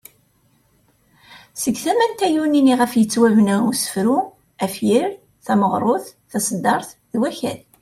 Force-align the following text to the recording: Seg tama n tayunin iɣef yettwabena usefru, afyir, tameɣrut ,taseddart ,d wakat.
Seg 1.61 1.75
tama 1.83 2.05
n 2.09 2.13
tayunin 2.19 2.71
iɣef 2.73 2.93
yettwabena 2.95 3.57
usefru, 3.71 4.17
afyir, 4.65 5.09
tameɣrut 5.45 6.05
,taseddart 6.31 6.89
,d 7.11 7.13
wakat. 7.19 7.61